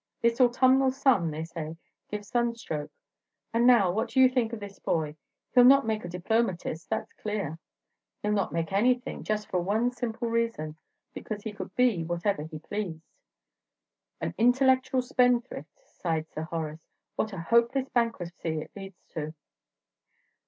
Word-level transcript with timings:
This 0.19 0.41
autumnal 0.41 0.89
sun, 0.89 1.29
they 1.29 1.43
say, 1.43 1.77
gives 2.09 2.27
sunstroke. 2.27 2.89
And 3.53 3.67
now 3.67 3.91
what 3.91 4.09
do 4.09 4.19
you 4.19 4.27
think 4.29 4.51
of 4.51 4.59
this 4.59 4.79
boy? 4.79 5.15
He'll 5.53 5.63
not 5.63 5.85
make 5.85 6.03
a 6.03 6.07
diplomatist, 6.07 6.89
that's 6.89 7.13
clear." 7.13 7.59
"He 8.23 8.27
'll 8.27 8.31
not 8.33 8.51
make 8.51 8.71
anything, 8.73 9.23
just 9.23 9.47
for 9.47 9.61
one 9.61 9.91
simple 9.91 10.27
reason, 10.27 10.75
because 11.13 11.43
he 11.43 11.53
could 11.53 11.75
be 11.75 12.03
whatever 12.03 12.41
he 12.41 12.57
pleased." 12.57 13.03
"An 14.19 14.33
intellectual 14.39 15.03
spendthrift," 15.03 15.69
sighed 15.85 16.27
Sir 16.31 16.45
Horace 16.45 16.81
"What 17.15 17.31
a 17.31 17.37
hopeless 17.39 17.87
bankruptcy 17.89 18.61
it 18.61 18.71
leads 18.75 19.03
to!" 19.11 19.35